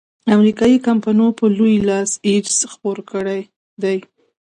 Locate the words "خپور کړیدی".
2.71-3.97